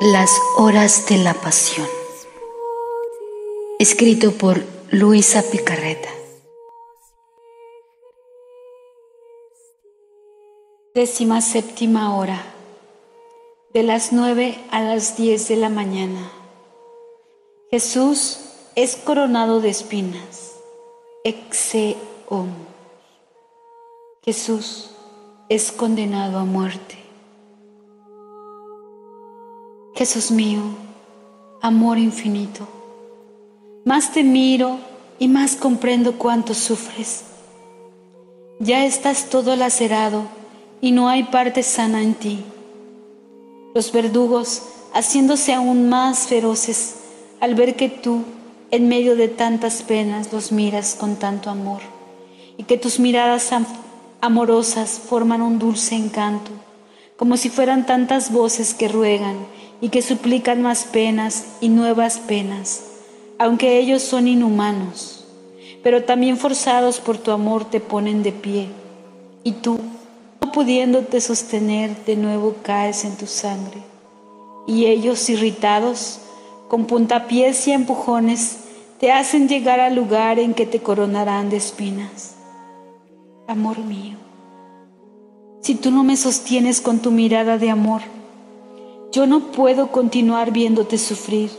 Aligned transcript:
Las 0.00 0.30
horas 0.56 1.08
de 1.08 1.16
la 1.16 1.34
pasión. 1.34 1.88
Escrito 3.80 4.30
por 4.30 4.62
Luisa 4.92 5.42
Picarreta. 5.50 6.08
Décima 10.94 11.40
séptima 11.40 12.16
hora. 12.16 12.40
De 13.74 13.82
las 13.82 14.12
nueve 14.12 14.64
a 14.70 14.82
las 14.82 15.16
diez 15.16 15.48
de 15.48 15.56
la 15.56 15.68
mañana. 15.68 16.30
Jesús 17.72 18.38
es 18.76 18.94
coronado 18.94 19.60
de 19.60 19.70
espinas. 19.70 20.60
Exe 21.24 21.96
Jesús 24.24 24.90
es 25.48 25.72
condenado 25.72 26.38
a 26.38 26.44
muerte. 26.44 27.07
Jesús 29.98 30.30
mío, 30.30 30.60
amor 31.60 31.98
infinito, 31.98 32.68
más 33.84 34.12
te 34.12 34.22
miro 34.22 34.78
y 35.18 35.26
más 35.26 35.56
comprendo 35.56 36.18
cuánto 36.18 36.54
sufres. 36.54 37.24
Ya 38.60 38.84
estás 38.84 39.28
todo 39.28 39.56
lacerado 39.56 40.22
y 40.80 40.92
no 40.92 41.08
hay 41.08 41.24
parte 41.24 41.64
sana 41.64 42.00
en 42.00 42.14
ti. 42.14 42.44
Los 43.74 43.90
verdugos, 43.90 44.62
haciéndose 44.94 45.52
aún 45.52 45.88
más 45.88 46.28
feroces 46.28 46.94
al 47.40 47.56
ver 47.56 47.74
que 47.74 47.88
tú, 47.88 48.22
en 48.70 48.86
medio 48.86 49.16
de 49.16 49.26
tantas 49.26 49.82
penas, 49.82 50.32
los 50.32 50.52
miras 50.52 50.94
con 50.94 51.16
tanto 51.16 51.50
amor 51.50 51.80
y 52.56 52.62
que 52.62 52.78
tus 52.78 53.00
miradas 53.00 53.50
amorosas 54.20 55.00
forman 55.04 55.42
un 55.42 55.58
dulce 55.58 55.96
encanto, 55.96 56.52
como 57.16 57.36
si 57.36 57.50
fueran 57.50 57.84
tantas 57.84 58.30
voces 58.30 58.74
que 58.74 58.86
ruegan 58.86 59.57
y 59.80 59.90
que 59.90 60.02
suplican 60.02 60.62
más 60.62 60.84
penas 60.84 61.44
y 61.60 61.68
nuevas 61.68 62.18
penas, 62.18 62.84
aunque 63.38 63.78
ellos 63.78 64.02
son 64.02 64.26
inhumanos, 64.26 65.24
pero 65.82 66.04
también 66.04 66.36
forzados 66.36 66.98
por 67.00 67.18
tu 67.18 67.30
amor 67.30 67.64
te 67.64 67.80
ponen 67.80 68.22
de 68.22 68.32
pie, 68.32 68.68
y 69.44 69.52
tú, 69.52 69.78
no 70.40 70.52
pudiéndote 70.52 71.20
sostener, 71.20 72.04
de 72.04 72.16
nuevo 72.16 72.56
caes 72.62 73.04
en 73.04 73.16
tu 73.16 73.26
sangre, 73.26 73.82
y 74.66 74.86
ellos, 74.86 75.30
irritados, 75.30 76.20
con 76.68 76.86
puntapiés 76.86 77.66
y 77.68 77.72
empujones, 77.72 78.58
te 78.98 79.12
hacen 79.12 79.48
llegar 79.48 79.78
al 79.80 79.94
lugar 79.94 80.38
en 80.38 80.54
que 80.54 80.66
te 80.66 80.80
coronarán 80.80 81.50
de 81.50 81.56
espinas. 81.56 82.34
Amor 83.46 83.78
mío, 83.78 84.16
si 85.62 85.76
tú 85.76 85.90
no 85.90 86.02
me 86.02 86.16
sostienes 86.16 86.80
con 86.80 86.98
tu 86.98 87.10
mirada 87.10 87.56
de 87.56 87.70
amor, 87.70 88.02
yo 89.12 89.26
no 89.26 89.52
puedo 89.52 89.90
continuar 89.90 90.52
viéndote 90.52 90.98
sufrir. 90.98 91.50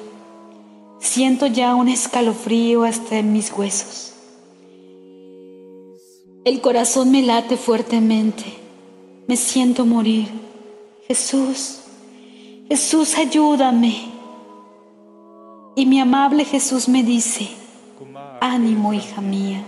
Siento 1.00 1.48
ya 1.48 1.76
un 1.76 1.90
escalofrío 1.90 2.84
hasta 2.84 3.18
en 3.18 3.34
mis 3.34 3.52
huesos. 3.52 4.14
El 6.46 6.62
corazón 6.62 7.12
me 7.12 7.22
late 7.22 7.58
fuertemente. 7.58 8.46
Me 9.28 9.36
siento 9.36 9.86
morir. 9.86 10.28
Jesús, 11.08 11.80
Jesús, 12.68 13.18
ayúdame. 13.18 14.10
Y 15.76 15.86
mi 15.86 16.00
amable 16.00 16.46
Jesús 16.46 16.88
me 16.88 17.04
dice, 17.04 17.50
ánimo, 18.42 18.94
hija 18.94 19.22
mía, 19.22 19.64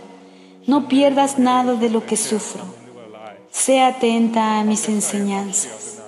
no 0.68 0.88
pierdas 0.88 1.40
nada 1.40 1.74
de 1.74 1.90
lo 1.90 2.06
que 2.06 2.18
sufro. 2.18 2.64
Sé 3.50 3.82
atenta 3.82 4.60
a 4.60 4.64
mis 4.64 4.88
enseñanzas. 4.88 6.01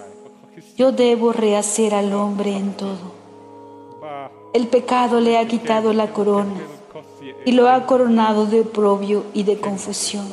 Yo 0.76 0.92
debo 0.92 1.34
rehacer 1.34 1.94
al 1.94 2.14
hombre 2.14 2.58
en 2.58 2.74
todo. 2.74 3.14
El 4.54 4.68
pecado 4.68 5.20
le 5.20 5.38
ha 5.38 5.48
quitado 5.48 5.94
la 5.94 6.12
corona 6.14 6.62
y 7.46 7.52
lo 7.52 7.70
ha 7.70 7.86
coronado 7.86 8.48
de 8.48 8.62
oprobio 8.62 9.24
y 9.36 9.44
de 9.44 9.60
confusión, 9.60 10.28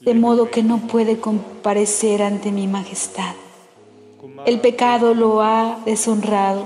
de 0.00 0.14
modo 0.14 0.50
que 0.50 0.64
no 0.64 0.78
puede 0.78 1.20
comparecer 1.20 2.20
ante 2.22 2.50
mi 2.50 2.66
majestad. 2.66 3.34
El 4.44 4.58
pecado 4.60 5.14
lo 5.14 5.40
ha 5.40 5.78
deshonrado, 5.84 6.64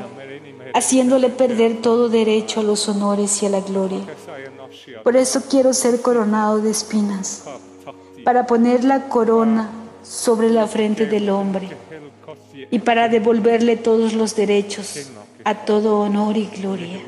haciéndole 0.73 1.29
perder 1.29 1.83
todo 1.83 2.09
derecho 2.09 2.61
a 2.61 2.63
los 2.63 2.89
honores 2.89 3.43
y 3.43 3.47
a 3.47 3.51
la 3.51 3.61
gloria. 3.61 4.01
Por 5.05 5.17
eso 5.17 5.43
quiero 5.51 5.75
ser 5.75 6.01
coronado 6.01 6.59
de 6.59 6.71
espinas, 6.71 7.45
para 8.25 8.47
poner 8.47 8.83
la 8.83 9.11
corona 9.11 9.71
sobre 10.03 10.49
la 10.49 10.67
frente 10.67 11.05
del 11.05 11.29
hombre 11.29 11.69
y 12.71 12.79
para 12.81 13.09
devolverle 13.09 13.77
todos 13.77 14.15
los 14.15 14.37
derechos, 14.37 15.11
a 15.45 15.65
todo 15.65 16.01
honor 16.01 16.37
y 16.37 16.47
gloria. 16.47 17.01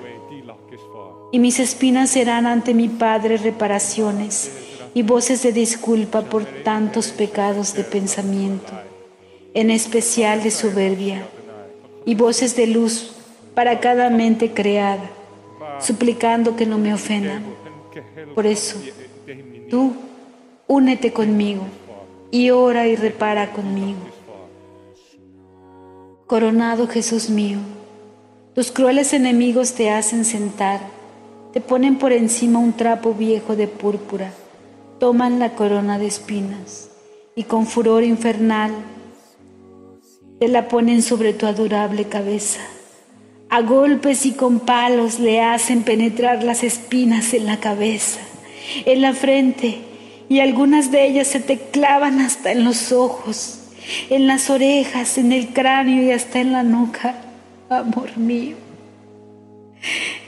Y 1.33 1.39
mis 1.39 1.59
espinas 1.59 2.11
serán 2.11 2.47
ante 2.47 2.75
mi 2.75 2.89
Padre 2.89 3.37
reparaciones 3.37 4.53
y 4.95 5.03
voces 5.03 5.43
de 5.43 5.53
disculpa 5.53 6.23
por 6.23 6.45
tantos 6.45 7.09
pecados 7.09 7.75
de 7.75 7.85
pensamiento, 7.85 8.73
en 9.53 9.71
especial 9.71 10.43
de 10.43 10.51
soberbia, 10.51 11.27
y 12.07 12.15
voces 12.15 12.55
de 12.57 12.67
luz 12.67 13.13
para 13.55 13.81
cada 13.81 14.11
mente 14.11 14.53
creada, 14.53 15.11
suplicando 15.81 16.55
que 16.57 16.67
no 16.67 16.79
me 16.79 16.95
ofendan. 16.95 17.43
Por 18.35 18.47
eso, 18.47 18.79
tú 19.71 19.95
únete 20.67 21.13
conmigo 21.13 21.63
y 22.31 22.51
ora 22.51 22.87
y 22.87 22.97
repara 22.97 23.53
conmigo 23.53 24.14
Coronado 26.27 26.89
Jesús 26.89 27.29
mío, 27.29 27.59
tus 28.55 28.73
crueles 28.73 29.13
enemigos 29.13 29.75
te 29.75 29.91
hacen 29.91 30.25
sentar, 30.25 30.81
te 31.53 31.61
ponen 31.61 31.99
por 31.99 32.15
encima 32.15 32.61
un 32.61 32.73
trapo 32.73 33.13
viejo 33.13 33.57
de 33.57 33.69
púrpura, 33.69 34.33
toman 34.99 35.39
la 35.39 35.55
corona 35.55 35.99
de 35.99 36.07
espinas 36.07 36.89
y 37.37 37.43
con 37.43 37.67
furor 37.67 38.05
infernal 38.05 38.73
te 40.41 40.49
la 40.49 40.67
ponen 40.69 41.03
sobre 41.03 41.35
tu 41.35 41.45
adorable 41.45 42.07
cabeza. 42.07 42.61
A 43.51 43.61
golpes 43.61 44.25
y 44.25 44.33
con 44.33 44.61
palos 44.61 45.21
le 45.21 45.43
hacen 45.43 45.83
penetrar 45.83 46.43
las 46.43 46.65
espinas 46.65 47.35
en 47.35 47.45
la 47.45 47.61
cabeza, 47.61 48.21
en 48.87 49.03
la 49.03 49.13
frente, 49.13 49.81
y 50.31 50.41
algunas 50.41 50.91
de 50.91 51.07
ellas 51.07 51.29
se 51.29 51.41
te 51.41 51.59
clavan 51.59 52.23
hasta 52.23 52.51
en 52.51 52.65
los 52.65 52.93
ojos 52.93 53.61
en 54.11 54.27
las 54.27 54.51
orejas, 54.51 55.19
en 55.19 55.33
el 55.33 55.49
cráneo 55.49 56.03
y 56.03 56.11
hasta 56.11 56.41
en 56.41 56.53
la 56.53 56.63
nuca, 56.63 57.17
amor 57.69 58.17
mío. 58.17 58.57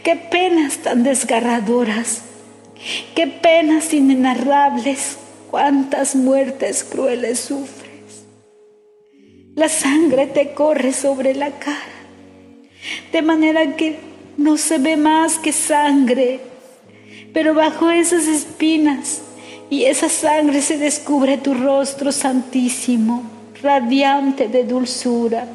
Qué 0.02 0.16
penas 0.16 0.78
tan 0.78 1.02
desgarradoras, 1.02 2.22
qué 3.14 3.26
penas 3.26 3.92
inenarrables, 3.92 5.18
cuántas 5.50 6.14
muertes 6.14 6.84
crueles 6.84 7.40
sufres. 7.40 8.26
La 9.54 9.68
sangre 9.68 10.26
te 10.26 10.52
corre 10.52 10.92
sobre 10.92 11.34
la 11.34 11.50
cara, 11.50 11.80
de 13.12 13.22
manera 13.22 13.74
que 13.74 13.98
no 14.36 14.58
se 14.58 14.78
ve 14.78 14.96
más 14.96 15.38
que 15.38 15.52
sangre, 15.52 16.40
pero 17.32 17.54
bajo 17.54 17.90
esas 17.90 18.26
espinas 18.26 19.22
y 19.70 19.84
esa 19.84 20.08
sangre 20.08 20.60
se 20.60 20.76
descubre 20.76 21.38
tu 21.38 21.54
rostro 21.54 22.12
santísimo 22.12 23.35
radiante 23.62 24.48
de 24.48 24.64
dulzura, 24.64 25.46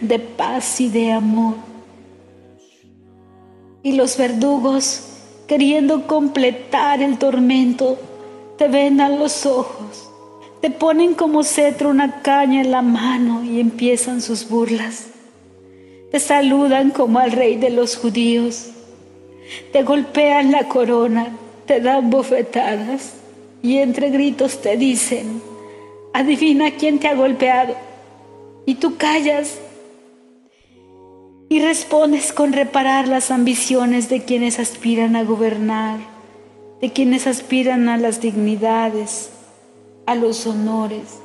de 0.00 0.18
paz 0.18 0.80
y 0.80 0.88
de 0.88 1.12
amor. 1.12 1.54
Y 3.82 3.92
los 3.92 4.16
verdugos, 4.16 5.04
queriendo 5.46 6.06
completar 6.06 7.02
el 7.02 7.18
tormento, 7.18 7.98
te 8.58 8.68
vendan 8.68 9.18
los 9.18 9.46
ojos, 9.46 10.10
te 10.60 10.70
ponen 10.70 11.14
como 11.14 11.42
cetro 11.42 11.88
una 11.88 12.20
caña 12.20 12.60
en 12.60 12.70
la 12.70 12.82
mano 12.82 13.42
y 13.42 13.58
empiezan 13.58 14.20
sus 14.20 14.48
burlas. 14.48 15.06
Te 16.10 16.20
saludan 16.20 16.90
como 16.90 17.20
al 17.20 17.32
rey 17.32 17.56
de 17.56 17.70
los 17.70 17.96
judíos, 17.96 18.70
te 19.72 19.82
golpean 19.82 20.52
la 20.52 20.68
corona, 20.68 21.28
te 21.66 21.80
dan 21.80 22.10
bofetadas 22.10 23.14
y 23.62 23.78
entre 23.78 24.10
gritos 24.10 24.60
te 24.60 24.76
dicen, 24.76 25.40
Adivina 26.12 26.72
quién 26.72 26.98
te 26.98 27.06
ha 27.06 27.14
golpeado. 27.14 27.74
Y 28.66 28.74
tú 28.74 28.96
callas 28.96 29.58
y 31.48 31.60
respondes 31.60 32.32
con 32.32 32.52
reparar 32.52 33.08
las 33.08 33.30
ambiciones 33.30 34.08
de 34.08 34.24
quienes 34.24 34.58
aspiran 34.58 35.16
a 35.16 35.24
gobernar, 35.24 35.98
de 36.80 36.92
quienes 36.92 37.26
aspiran 37.26 37.88
a 37.88 37.96
las 37.96 38.20
dignidades, 38.20 39.30
a 40.06 40.14
los 40.14 40.46
honores, 40.46 41.18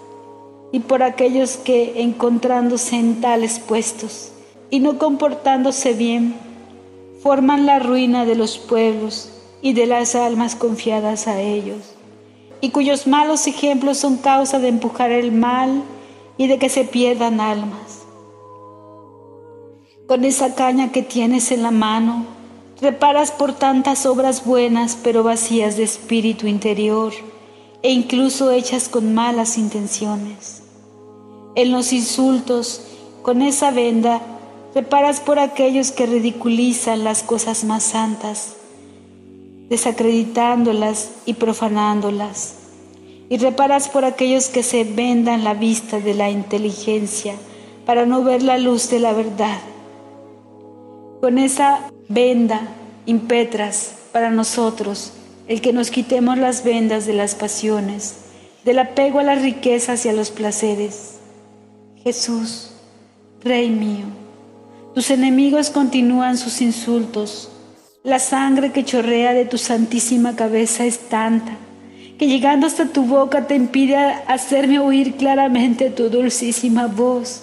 y 0.71 0.79
por 0.79 1.03
aquellos 1.03 1.57
que, 1.57 2.01
encontrándose 2.01 2.95
en 2.95 3.21
tales 3.21 3.59
puestos 3.59 4.31
y 4.71 4.79
no 4.79 4.97
comportándose 4.97 5.93
bien, 5.93 6.35
forman 7.21 7.67
la 7.67 7.77
ruina 7.79 8.25
de 8.25 8.35
los 8.35 8.57
pueblos 8.57 9.31
y 9.61 9.73
de 9.73 9.85
las 9.85 10.15
almas 10.15 10.55
confiadas 10.55 11.27
a 11.27 11.39
ellos 11.39 11.94
y 12.65 12.71
cuyos 12.71 13.05
malos 13.05 13.45
ejemplos 13.45 13.99
son 13.99 14.17
causa 14.17 14.57
de 14.57 14.69
empujar 14.69 15.11
el 15.11 15.31
mal 15.31 15.83
y 16.35 16.47
de 16.47 16.57
que 16.57 16.67
se 16.67 16.83
pierdan 16.83 17.39
almas. 17.39 18.07
Con 20.07 20.25
esa 20.25 20.55
caña 20.55 20.91
que 20.91 21.03
tienes 21.03 21.51
en 21.51 21.61
la 21.61 21.69
mano, 21.69 22.25
reparas 22.81 23.29
por 23.29 23.53
tantas 23.53 24.07
obras 24.07 24.45
buenas 24.45 24.97
pero 25.03 25.21
vacías 25.21 25.77
de 25.77 25.83
espíritu 25.83 26.47
interior 26.47 27.13
e 27.83 27.91
incluso 27.91 28.51
hechas 28.51 28.89
con 28.89 29.13
malas 29.13 29.59
intenciones. 29.59 30.63
En 31.53 31.71
los 31.71 31.93
insultos, 31.93 32.81
con 33.21 33.43
esa 33.43 33.69
venda, 33.69 34.23
reparas 34.73 35.19
por 35.19 35.37
aquellos 35.37 35.91
que 35.91 36.07
ridiculizan 36.07 37.03
las 37.03 37.21
cosas 37.21 37.63
más 37.63 37.83
santas, 37.83 38.55
desacreditándolas 39.69 41.11
y 41.25 41.33
profanándolas. 41.33 42.55
Y 43.29 43.37
reparas 43.37 43.89
por 43.89 44.05
aquellos 44.05 44.49
que 44.49 44.63
se 44.63 44.83
vendan 44.83 45.43
la 45.43 45.53
vista 45.53 45.99
de 45.99 46.13
la 46.13 46.29
inteligencia 46.29 47.35
para 47.85 48.05
no 48.05 48.23
ver 48.23 48.43
la 48.43 48.57
luz 48.57 48.89
de 48.89 48.99
la 48.99 49.13
verdad 49.13 49.59
con 51.25 51.39
esa 51.39 51.89
venda 52.07 52.61
impetras 53.07 53.95
para 54.11 54.29
nosotros 54.29 55.11
el 55.47 55.59
que 55.59 55.73
nos 55.73 55.89
quitemos 55.89 56.37
las 56.37 56.63
vendas 56.63 57.07
de 57.07 57.13
las 57.13 57.33
pasiones, 57.33 58.17
del 58.63 58.77
apego 58.77 59.17
a 59.17 59.23
las 59.23 59.41
riquezas 59.41 60.05
y 60.05 60.09
a 60.09 60.13
los 60.13 60.29
placeres. 60.29 61.15
Jesús, 62.03 62.73
Rey 63.41 63.71
mío, 63.71 64.05
tus 64.93 65.09
enemigos 65.09 65.71
continúan 65.71 66.37
sus 66.37 66.61
insultos. 66.61 67.49
La 68.05 68.19
sangre 68.19 68.71
que 68.71 68.85
chorrea 68.85 69.33
de 69.33 69.45
tu 69.45 69.57
santísima 69.57 70.35
cabeza 70.35 70.85
es 70.85 70.99
tanta 71.09 71.53
que 72.19 72.27
llegando 72.27 72.67
hasta 72.67 72.85
tu 72.85 73.01
boca 73.01 73.47
te 73.47 73.55
impide 73.55 73.97
hacerme 74.27 74.77
oír 74.77 75.15
claramente 75.15 75.89
tu 75.89 76.11
dulcísima 76.11 76.85
voz 76.85 77.41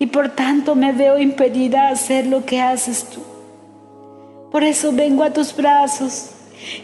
y 0.00 0.06
por 0.06 0.30
tanto 0.30 0.74
me 0.74 0.90
veo 0.90 1.20
impedida 1.20 1.82
a 1.82 1.92
hacer 1.92 2.26
lo 2.26 2.44
que 2.44 2.60
haces 2.60 3.04
tú. 3.04 3.22
Por 4.50 4.64
eso 4.64 4.90
vengo 4.90 5.22
a 5.22 5.32
tus 5.32 5.54
brazos. 5.54 6.30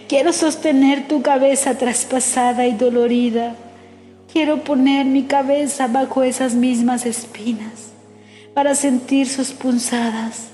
Quiero 0.07 0.33
sostener 0.33 1.09
tu 1.09 1.21
cabeza 1.21 1.77
traspasada 1.77 2.69
y 2.69 2.75
dolorida. 2.75 3.57
Quiero 4.33 4.62
poner 4.62 5.05
mi 5.05 5.25
cabeza 5.25 5.89
bajo 5.89 6.23
esas 6.23 6.55
mismas 6.55 7.05
espinas 7.07 7.91
para 8.55 8.77
sentir 8.77 9.29
sus 9.29 9.51
punzadas. 9.51 10.51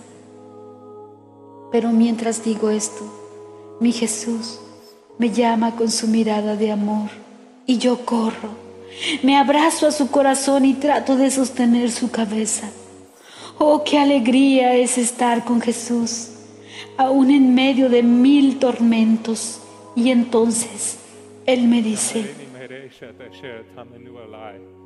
Pero 1.77 1.91
mientras 1.91 2.43
digo 2.43 2.71
esto, 2.71 3.05
mi 3.81 3.93
Jesús 3.93 4.61
me 5.19 5.29
llama 5.29 5.77
con 5.77 5.91
su 5.91 6.09
mirada 6.09 6.57
de 6.57 6.73
amor 6.73 7.11
y 7.67 7.77
yo 7.77 8.07
corro 8.07 8.49
me 9.23 9.37
abrazo 9.37 9.87
a 9.87 9.93
su 9.93 10.11
corazón 10.11 10.65
y 10.65 10.73
trato 10.73 11.17
de 11.17 11.31
sostener 11.31 11.91
su 11.91 12.11
cabeza. 12.11 12.71
Oh, 13.59 13.85
qué 13.85 13.99
alegría 13.99 14.75
es 14.75 14.97
estar 14.97 15.45
con 15.45 15.61
Jesús, 15.61 16.31
aún 16.97 17.31
en 17.31 17.55
medio 17.55 17.91
de 17.91 18.03
mil 18.03 18.59
tormentos. 18.59 19.61
Y 19.95 20.11
entonces 20.11 20.97
Él 21.45 21.69
me 21.69 21.83
dice, 21.83 22.25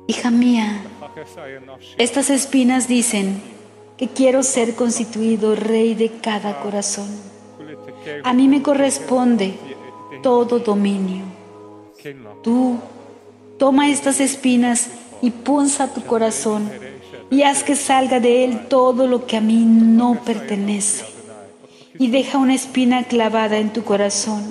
hija 0.07 0.29
mía, 0.29 0.83
estas 1.97 2.29
espinas 2.29 2.89
dicen 2.89 3.60
quiero 4.07 4.43
ser 4.43 4.75
constituido 4.75 5.55
rey 5.55 5.95
de 5.95 6.09
cada 6.09 6.61
corazón. 6.61 7.07
A 8.23 8.33
mí 8.33 8.47
me 8.47 8.61
corresponde 8.61 9.53
todo 10.21 10.59
dominio. 10.59 11.23
Tú 12.41 12.77
Toma 13.61 13.91
estas 13.91 14.19
espinas 14.21 14.89
y 15.21 15.29
punza 15.29 15.93
tu 15.93 16.01
corazón 16.01 16.67
y 17.29 17.43
haz 17.43 17.63
que 17.63 17.75
salga 17.75 18.19
de 18.19 18.43
él 18.43 18.67
todo 18.67 19.05
lo 19.05 19.27
que 19.27 19.37
a 19.37 19.39
mí 19.39 19.65
no 19.67 20.19
pertenece. 20.25 21.05
Y 21.99 22.07
deja 22.07 22.39
una 22.39 22.55
espina 22.55 23.03
clavada 23.03 23.59
en 23.59 23.71
tu 23.71 23.83
corazón 23.83 24.41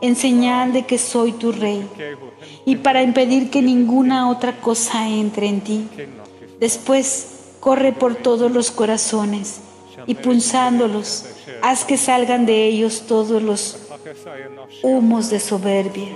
en 0.00 0.16
señal 0.16 0.72
de 0.72 0.86
que 0.86 0.98
soy 0.98 1.30
tu 1.30 1.52
rey 1.52 1.88
y 2.66 2.74
para 2.74 3.04
impedir 3.04 3.48
que 3.48 3.62
ninguna 3.62 4.28
otra 4.28 4.56
cosa 4.56 5.08
entre 5.08 5.46
en 5.46 5.60
ti. 5.60 5.88
Después 6.58 7.37
corre 7.60 7.92
por 7.92 8.14
todos 8.16 8.50
los 8.50 8.70
corazones 8.70 9.60
y 10.06 10.14
punzándolos, 10.14 11.24
haz 11.62 11.84
que 11.84 11.96
salgan 11.96 12.46
de 12.46 12.66
ellos 12.66 13.04
todos 13.06 13.42
los 13.42 13.78
humos 14.82 15.30
de 15.30 15.40
soberbia 15.40 16.08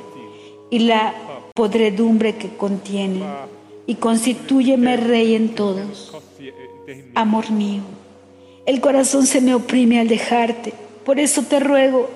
y 0.71 0.81
la 0.81 1.15
podredumbre 1.55 2.37
que 2.37 2.49
contiene, 2.57 3.23
y 3.87 3.97
constitúyeme 3.97 4.97
rey 4.97 5.35
en 5.35 5.55
todos. 5.55 6.13
Amor 7.15 7.51
mío, 7.51 7.83
el 8.65 8.81
corazón 8.81 9.27
se 9.27 9.41
me 9.41 9.55
oprime 9.55 10.01
al 10.01 10.09
dejarte, 10.09 10.73
por 11.05 11.19
eso 11.19 11.43
te 11.43 11.61
ruego 11.61 12.09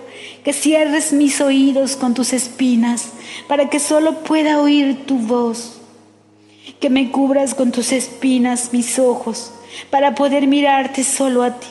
que 0.44 0.52
cierres 0.52 1.12
mis 1.12 1.40
oídos 1.40 1.96
con 1.96 2.14
tus 2.14 2.32
espinas, 2.32 3.10
para 3.48 3.68
que 3.68 3.80
solo 3.80 4.20
pueda 4.20 4.62
oír 4.62 5.04
tu 5.06 5.18
voz, 5.18 5.80
que 6.80 6.90
me 6.90 7.10
cubras 7.10 7.54
con 7.54 7.72
tus 7.72 7.92
espinas 7.92 8.72
mis 8.72 8.98
ojos, 8.98 9.52
para 9.90 10.14
poder 10.14 10.46
mirarte 10.46 11.04
solo 11.04 11.42
a 11.42 11.58
ti, 11.58 11.66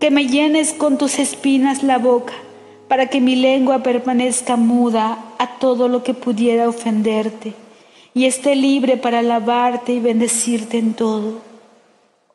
que 0.00 0.10
me 0.10 0.26
llenes 0.26 0.72
con 0.72 0.98
tus 0.98 1.18
espinas 1.18 1.82
la 1.82 1.98
boca, 1.98 2.34
para 2.88 3.06
que 3.08 3.20
mi 3.20 3.36
lengua 3.36 3.82
permanezca 3.82 4.56
muda 4.56 5.18
a 5.38 5.58
todo 5.58 5.88
lo 5.88 6.02
que 6.02 6.14
pudiera 6.14 6.68
ofenderte 6.68 7.54
y 8.14 8.24
esté 8.24 8.56
libre 8.56 8.96
para 8.96 9.20
alabarte 9.20 9.92
y 9.92 10.00
bendecirte 10.00 10.78
en 10.78 10.94
todo. 10.94 11.40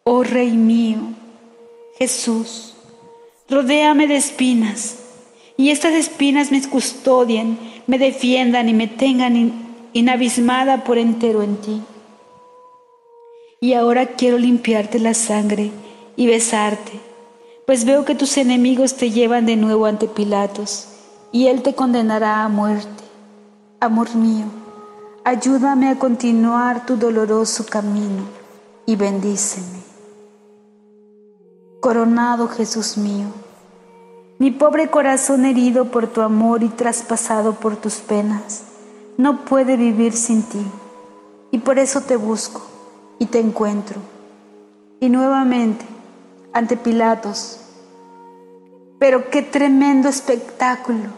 Oh 0.03 0.23
Rey 0.23 0.51
mío, 0.51 0.99
Jesús, 1.97 2.75
rodéame 3.49 4.07
de 4.07 4.15
espinas 4.15 4.99
y 5.57 5.69
estas 5.69 5.93
espinas 5.93 6.51
me 6.51 6.61
custodien, 6.67 7.57
me 7.87 7.97
defiendan 7.97 8.69
y 8.69 8.73
me 8.73 8.87
tengan 8.87 9.62
inabismada 9.93 10.83
por 10.83 10.97
entero 10.97 11.41
en 11.41 11.57
ti. 11.57 11.81
Y 13.59 13.73
ahora 13.73 14.07
quiero 14.07 14.37
limpiarte 14.37 14.99
la 14.99 15.13
sangre 15.13 15.71
y 16.15 16.27
besarte 16.27 17.13
pues 17.65 17.85
veo 17.85 18.03
que 18.03 18.15
tus 18.15 18.37
enemigos 18.37 18.95
te 18.95 19.11
llevan 19.11 19.45
de 19.45 19.55
nuevo 19.55 19.85
ante 19.85 20.07
Pilatos, 20.07 20.89
y 21.31 21.47
él 21.47 21.63
te 21.63 21.73
condenará 21.73 22.43
a 22.43 22.49
muerte. 22.49 23.03
Amor 23.79 24.15
mío, 24.15 24.45
ayúdame 25.23 25.89
a 25.89 25.97
continuar 25.97 26.85
tu 26.85 26.97
doloroso 26.97 27.65
camino 27.65 28.23
y 28.85 28.95
bendíceme. 28.95 29.81
Coronado 31.79 32.47
Jesús 32.47 32.97
mío, 32.97 33.27
mi 34.39 34.51
pobre 34.51 34.89
corazón 34.89 35.45
herido 35.45 35.85
por 35.85 36.07
tu 36.07 36.21
amor 36.21 36.63
y 36.63 36.69
traspasado 36.69 37.53
por 37.53 37.77
tus 37.77 37.95
penas, 37.95 38.63
no 39.17 39.45
puede 39.45 39.77
vivir 39.77 40.13
sin 40.13 40.43
ti, 40.43 40.65
y 41.51 41.59
por 41.59 41.79
eso 41.79 42.01
te 42.01 42.15
busco 42.15 42.61
y 43.19 43.27
te 43.27 43.39
encuentro. 43.39 43.99
Y 44.99 45.09
nuevamente, 45.09 45.85
ante 46.53 46.77
Pilatos. 46.77 47.59
Pero 48.99 49.29
qué 49.29 49.41
tremendo 49.41 50.09
espectáculo. 50.09 51.09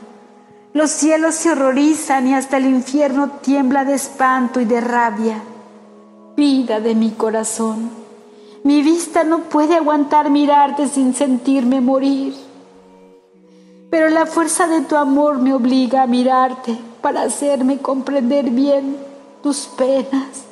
Los 0.73 0.91
cielos 0.91 1.35
se 1.35 1.51
horrorizan 1.51 2.27
y 2.27 2.33
hasta 2.33 2.57
el 2.57 2.65
infierno 2.65 3.29
tiembla 3.41 3.85
de 3.85 3.93
espanto 3.93 4.59
y 4.59 4.65
de 4.65 4.81
rabia. 4.81 5.41
Vida 6.35 6.81
de 6.81 6.95
mi 6.95 7.11
corazón, 7.11 7.89
mi 8.63 8.81
vista 8.81 9.23
no 9.23 9.43
puede 9.43 9.75
aguantar 9.75 10.29
mirarte 10.29 10.87
sin 10.87 11.13
sentirme 11.13 11.79
morir. 11.79 12.33
Pero 13.95 14.09
la 14.09 14.25
fuerza 14.25 14.67
de 14.67 14.81
tu 14.81 14.97
amor 14.97 15.37
me 15.37 15.53
obliga 15.53 16.01
a 16.01 16.05
mirarte 16.05 16.77
para 17.01 17.21
hacerme 17.21 17.77
comprender 17.77 18.49
bien 18.49 18.97
tus 19.41 19.67
penas. 19.67 20.43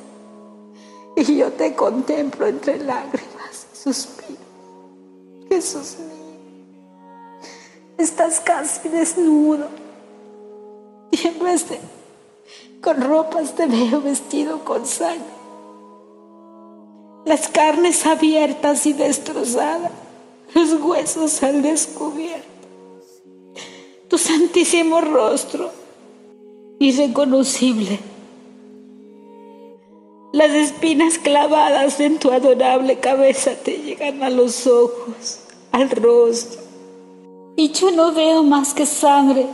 Y 1.14 1.36
yo 1.36 1.52
te 1.52 1.74
contemplo 1.74 2.46
entre 2.46 2.78
lágrimas 2.78 3.66
y 3.70 3.76
suspiros. 3.76 4.38
Jesús 5.50 5.96
mío, 5.98 6.38
estás 7.98 8.40
casi 8.40 8.88
desnudo 8.88 9.68
y 11.10 11.28
en 11.28 11.38
vez 11.40 11.68
de 11.68 11.78
con 12.80 13.02
ropas 13.02 13.54
te 13.54 13.66
veo 13.66 14.00
vestido 14.00 14.64
con 14.64 14.86
sangre. 14.86 15.20
Las 17.26 17.48
carnes 17.48 18.06
abiertas 18.06 18.86
y 18.86 18.94
destrozadas, 18.94 19.92
los 20.54 20.80
huesos 20.80 21.42
al 21.42 21.60
descubierto. 21.60 22.53
Tu 24.08 24.18
santísimo 24.18 25.00
rostro, 25.00 25.70
irreconocible. 26.78 27.98
Las 30.32 30.50
espinas 30.50 31.18
clavadas 31.18 32.00
en 32.00 32.18
tu 32.18 32.30
adorable 32.30 32.98
cabeza 32.98 33.52
te 33.54 33.78
llegan 33.78 34.22
a 34.22 34.30
los 34.30 34.66
ojos 34.66 35.40
al 35.72 35.90
rostro. 35.90 36.60
Y 37.56 37.70
yo 37.70 37.92
no 37.92 38.12
veo 38.12 38.42
más 38.42 38.74
que 38.74 38.84
sangre 38.84 39.46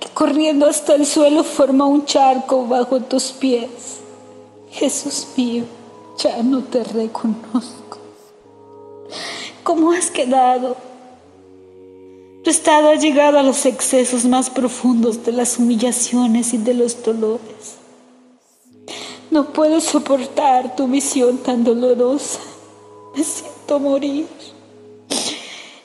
que 0.00 0.08
corriendo 0.08 0.66
hasta 0.66 0.94
el 0.94 1.06
suelo 1.06 1.44
forma 1.44 1.86
un 1.86 2.04
charco 2.04 2.66
bajo 2.66 3.00
tus 3.00 3.32
pies. 3.32 4.00
Jesús 4.70 5.26
mío, 5.36 5.64
ya 6.18 6.42
no 6.42 6.62
te 6.64 6.84
reconozco. 6.84 7.98
¿Cómo 9.62 9.92
has 9.92 10.10
quedado? 10.10 10.76
Tu 12.46 12.50
estado 12.50 12.90
ha 12.90 12.94
llegado 12.94 13.40
a 13.40 13.42
los 13.42 13.66
excesos 13.66 14.24
más 14.24 14.50
profundos 14.50 15.24
de 15.24 15.32
las 15.32 15.58
humillaciones 15.58 16.54
y 16.54 16.58
de 16.58 16.74
los 16.74 17.02
dolores. 17.02 17.74
No 19.32 19.46
puedo 19.46 19.80
soportar 19.80 20.76
tu 20.76 20.86
visión 20.86 21.38
tan 21.38 21.64
dolorosa. 21.64 22.38
Me 23.16 23.24
siento 23.24 23.80
morir. 23.80 24.28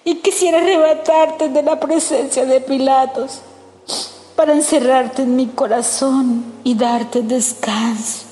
Y 0.06 0.14
quisiera 0.18 0.60
arrebatarte 0.60 1.50
de 1.50 1.64
la 1.64 1.80
presencia 1.80 2.46
de 2.46 2.62
Pilatos 2.62 3.42
para 4.36 4.54
encerrarte 4.54 5.24
en 5.24 5.36
mi 5.36 5.48
corazón 5.48 6.44
y 6.64 6.76
darte 6.76 7.24
descanso. 7.24 8.28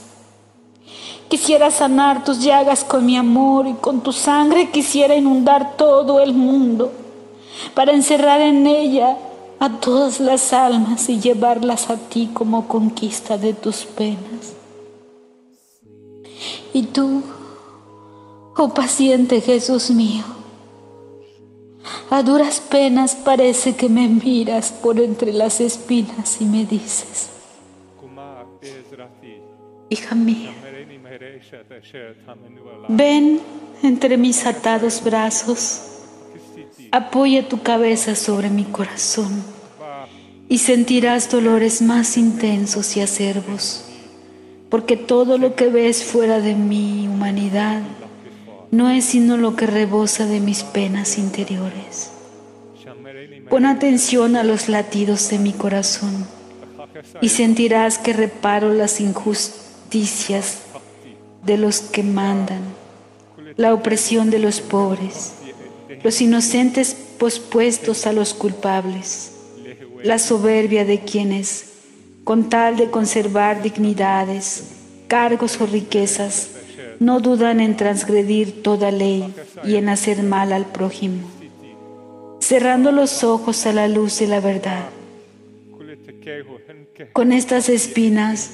Quisiera 1.30 1.72
sanar 1.72 2.24
tus 2.24 2.42
llagas 2.42 2.84
con 2.84 3.08
mi 3.08 3.18
amor 3.18 3.66
y 3.66 3.74
con 3.74 4.02
tu 4.02 4.14
sangre 4.14 4.70
quisiera 4.70 5.16
inundar 5.16 5.78
todo 5.78 6.20
el 6.20 6.36
mundo 6.36 6.92
para 7.74 7.94
encerrar 7.94 8.42
en 8.42 8.68
ella 8.68 9.18
a 9.60 9.80
todas 9.80 10.20
las 10.20 10.54
almas 10.54 11.10
y 11.10 11.20
llevarlas 11.20 11.90
a 11.90 11.98
ti 11.98 12.30
como 12.34 12.68
conquista 12.68 13.38
de 13.38 13.54
tus 13.54 13.86
penas. 13.86 14.56
Y 16.74 16.84
tú, 16.84 17.24
oh 18.56 18.74
paciente 18.74 19.42
Jesús 19.42 19.92
mío, 19.92 20.24
a 22.10 22.24
duras 22.24 22.60
penas 22.62 23.16
parece 23.16 23.76
que 23.76 23.90
me 23.90 24.08
miras 24.08 24.72
por 24.72 25.00
entre 25.00 25.34
las 25.34 25.60
espinas 25.60 26.40
y 26.40 26.46
me 26.46 26.66
dices, 26.66 27.30
hija 29.90 30.16
mía, 30.16 30.54
ven 32.88 33.42
entre 33.84 34.18
mis 34.18 34.46
atados 34.46 35.04
brazos, 35.04 35.89
apoya 36.92 37.48
tu 37.48 37.62
cabeza 37.62 38.16
sobre 38.16 38.50
mi 38.50 38.64
corazón 38.64 39.44
y 40.48 40.58
sentirás 40.58 41.30
dolores 41.30 41.82
más 41.82 42.18
intensos 42.18 42.98
y 42.98 43.02
acervos, 43.02 43.86
porque 44.70 44.98
todo 44.98 45.38
lo 45.38 45.56
que 45.56 45.70
ves 45.70 46.04
fuera 46.04 46.40
de 46.40 46.56
mi 46.56 47.08
humanidad 47.08 47.82
no 48.72 48.90
es 48.90 49.06
sino 49.06 49.38
lo 49.38 49.56
que 49.56 49.68
rebosa 49.68 50.26
de 50.26 50.40
mis 50.40 50.64
penas 50.64 51.18
interiores. 51.18 52.12
Pon 53.50 53.66
atención 53.66 54.36
a 54.36 54.44
los 54.44 54.70
latidos 54.70 55.30
de 55.30 55.40
mi 55.40 55.54
corazón 55.54 56.28
y 57.22 57.30
sentirás 57.30 57.98
que 57.98 58.14
reparo 58.14 58.74
las 58.74 59.00
injusticias 59.02 60.60
de 61.44 61.58
los 61.58 61.80
que 61.80 62.04
mandan, 62.04 62.62
la 63.56 63.74
opresión 63.74 64.30
de 64.30 64.40
los 64.40 64.62
pobres, 64.62 65.34
los 66.04 66.22
inocentes 66.22 66.96
pospuestos 67.18 68.08
a 68.08 68.14
los 68.14 68.34
culpables, 68.34 69.32
la 70.04 70.20
soberbia 70.20 70.86
de 70.86 71.02
quienes, 71.02 71.66
con 72.24 72.50
tal 72.50 72.78
de 72.78 72.90
conservar 72.90 73.62
dignidades, 73.62 74.64
cargos 75.08 75.60
o 75.60 75.66
riquezas, 75.66 76.50
no 77.00 77.20
dudan 77.20 77.60
en 77.60 77.76
transgredir 77.76 78.64
toda 78.64 78.92
ley 78.92 79.34
y 79.64 79.76
en 79.76 79.90
hacer 79.90 80.24
mal 80.24 80.54
al 80.54 80.66
prójimo, 80.66 81.30
cerrando 82.40 82.92
los 82.92 83.24
ojos 83.24 83.66
a 83.66 83.74
la 83.74 83.88
luz 83.88 84.20
de 84.20 84.28
la 84.28 84.40
verdad. 84.40 84.90
Con 87.14 87.32
estas 87.32 87.70
espinas 87.70 88.52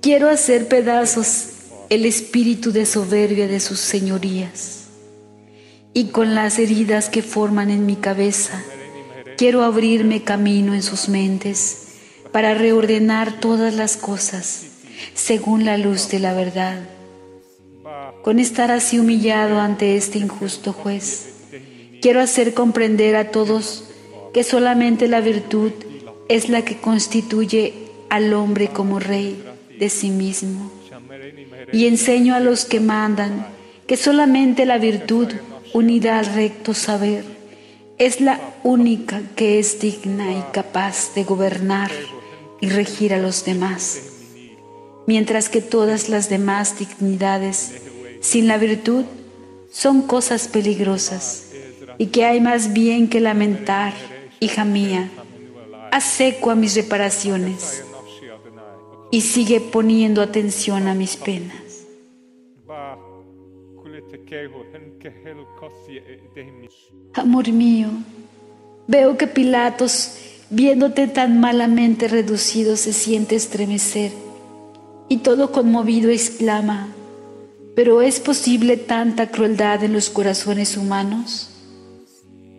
quiero 0.00 0.28
hacer 0.28 0.68
pedazos 0.68 1.50
el 1.88 2.04
espíritu 2.04 2.70
de 2.70 2.84
soberbia 2.84 3.48
de 3.48 3.60
sus 3.60 3.80
señorías 3.80 4.77
y 5.94 6.06
con 6.06 6.34
las 6.34 6.58
heridas 6.58 7.08
que 7.08 7.22
forman 7.22 7.70
en 7.70 7.86
mi 7.86 7.96
cabeza 7.96 8.62
quiero 9.36 9.62
abrirme 9.62 10.22
camino 10.22 10.74
en 10.74 10.82
sus 10.82 11.08
mentes 11.08 11.88
para 12.32 12.54
reordenar 12.54 13.40
todas 13.40 13.74
las 13.74 13.96
cosas 13.96 14.66
según 15.14 15.64
la 15.64 15.78
luz 15.78 16.08
de 16.08 16.18
la 16.18 16.34
verdad 16.34 16.78
con 18.22 18.38
estar 18.38 18.70
así 18.70 18.98
humillado 18.98 19.60
ante 19.60 19.96
este 19.96 20.18
injusto 20.18 20.72
juez. 20.72 21.28
Quiero 22.02 22.20
hacer 22.20 22.54
comprender 22.54 23.16
a 23.16 23.30
todos 23.30 23.84
que 24.34 24.44
solamente 24.44 25.08
la 25.08 25.20
virtud 25.20 25.72
es 26.28 26.48
la 26.48 26.62
que 26.62 26.76
constituye 26.76 27.72
al 28.10 28.32
hombre 28.34 28.68
como 28.68 28.98
rey 28.98 29.42
de 29.78 29.88
sí 29.88 30.10
mismo. 30.10 30.70
Y 31.72 31.86
enseño 31.86 32.34
a 32.34 32.40
los 32.40 32.64
que 32.64 32.80
mandan 32.80 33.46
que 33.86 33.96
solamente 33.96 34.66
la 34.66 34.78
virtud, 34.78 35.28
unida 35.72 36.18
al 36.18 36.26
recto 36.26 36.74
saber, 36.74 37.24
es 37.98 38.20
la 38.20 38.40
única 38.62 39.22
que 39.34 39.58
es 39.58 39.80
digna 39.80 40.32
y 40.32 40.42
capaz 40.52 41.14
de 41.14 41.24
gobernar 41.24 41.90
y 42.60 42.68
regir 42.68 43.12
a 43.14 43.18
los 43.18 43.44
demás, 43.44 44.00
mientras 45.06 45.48
que 45.48 45.60
todas 45.60 46.08
las 46.08 46.28
demás 46.28 46.78
dignidades 46.78 47.74
sin 48.20 48.46
la 48.46 48.58
virtud 48.58 49.04
son 49.70 50.02
cosas 50.02 50.48
peligrosas 50.48 51.46
y 51.98 52.06
que 52.06 52.24
hay 52.24 52.40
más 52.40 52.72
bien 52.72 53.08
que 53.08 53.20
lamentar, 53.20 53.92
hija 54.40 54.64
mía. 54.64 55.10
Haz 55.90 56.04
seco 56.04 56.50
a 56.50 56.54
mis 56.54 56.74
reparaciones 56.74 57.84
y 59.10 59.22
sigue 59.22 59.60
poniendo 59.60 60.22
atención 60.22 60.86
a 60.86 60.94
mis 60.94 61.16
penas. 61.16 61.67
Amor 67.14 67.48
mío, 67.52 67.88
veo 68.86 69.16
que 69.16 69.26
Pilatos, 69.26 70.16
viéndote 70.50 71.06
tan 71.08 71.40
malamente 71.40 72.08
reducido, 72.08 72.76
se 72.76 72.92
siente 72.92 73.36
estremecer 73.36 74.12
y 75.08 75.18
todo 75.18 75.52
conmovido 75.52 76.10
exclama, 76.10 76.88
pero 77.74 78.02
¿es 78.02 78.20
posible 78.20 78.76
tanta 78.76 79.30
crueldad 79.30 79.84
en 79.84 79.92
los 79.92 80.10
corazones 80.10 80.76
humanos? 80.76 81.50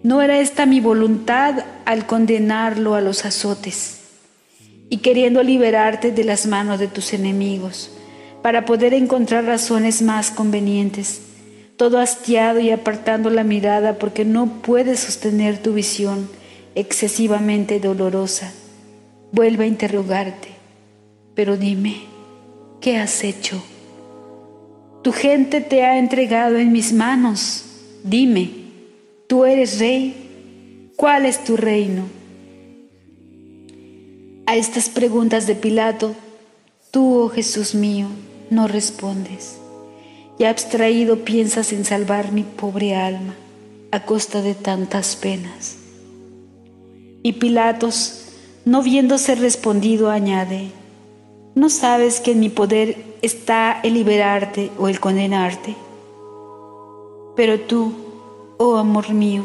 ¿No 0.01 0.21
era 0.21 0.39
esta 0.39 0.65
mi 0.65 0.79
voluntad 0.79 1.65
al 1.85 2.05
condenarlo 2.05 2.95
a 2.95 3.01
los 3.01 3.25
azotes 3.25 3.99
y 4.89 4.97
queriendo 4.97 5.43
liberarte 5.43 6.11
de 6.11 6.23
las 6.23 6.45
manos 6.45 6.79
de 6.79 6.87
tus 6.87 7.13
enemigos 7.13 7.91
para 8.41 8.65
poder 8.65 8.93
encontrar 8.93 9.45
razones 9.45 10.01
más 10.01 10.31
convenientes? 10.31 11.28
Todo 11.79 12.00
hastiado 12.00 12.59
y 12.59 12.71
apartando 12.71 13.29
la 13.29 13.45
mirada 13.45 14.00
porque 14.00 14.25
no 14.25 14.62
puedes 14.62 15.00
sostener 15.00 15.59
tu 15.59 15.71
visión 15.71 16.29
excesivamente 16.75 17.79
dolorosa. 17.79 18.51
Vuelve 19.31 19.63
a 19.63 19.67
interrogarte, 19.67 20.50
pero 21.36 21.55
dime, 21.55 22.01
¿qué 22.81 22.98
has 22.98 23.24
hecho? 23.24 23.63
Tu 25.05 25.13
gente 25.13 25.62
te 25.62 25.86
ha 25.86 25.98
entregado 25.98 26.57
en 26.57 26.74
mis 26.74 26.91
manos. 26.91 27.63
Dime, 28.03 28.51
tú 29.27 29.45
eres 29.45 29.79
rey. 29.79 30.91
¿Cuál 30.98 31.25
es 31.25 31.45
tu 31.45 31.55
reino? 31.55 32.03
A 34.48 34.57
estas 34.57 34.89
preguntas 34.89 35.48
de 35.48 35.55
Pilato, 35.55 36.13
tú, 36.91 37.19
oh 37.19 37.29
Jesús 37.29 37.74
mío, 37.74 38.07
no 38.50 38.67
respondes. 38.67 39.59
Y 40.39 40.46
abstraído 40.46 41.17
piensas 41.24 41.72
en 41.72 41.86
salvar 41.86 42.31
mi 42.31 42.41
pobre 42.41 42.96
alma 42.96 43.36
a 43.91 44.05
costa 44.05 44.41
de 44.41 44.55
tantas 44.55 45.15
penas. 45.15 45.77
Y 47.22 47.34
Pilatos, 47.34 48.24
no 48.65 48.81
viéndose 48.81 49.36
respondido, 49.36 50.10
añade, 50.10 50.72
¿no 51.53 51.69
sabes 51.69 52.19
que 52.19 52.31
en 52.31 52.39
mi 52.39 52.50
poder 52.50 53.10
está 53.22 53.79
el 53.84 53.96
liberarte 53.96 54.72
o 54.77 54.88
el 54.88 55.00
condenarte. 55.00 55.75
Pero 57.36 57.60
tú, 57.60 57.93
oh 58.58 58.77
amor 58.77 59.13
mío, 59.13 59.43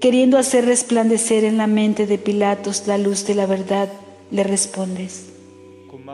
queriendo 0.00 0.38
hacer 0.38 0.66
resplandecer 0.66 1.44
en 1.44 1.58
la 1.58 1.66
mente 1.66 2.06
de 2.06 2.18
Pilatos 2.18 2.86
la 2.86 2.98
luz 2.98 3.26
de 3.26 3.34
la 3.34 3.46
verdad, 3.46 3.88
le 4.30 4.44
respondes, 4.44 5.31